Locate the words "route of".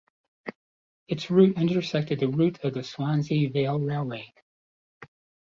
2.27-2.73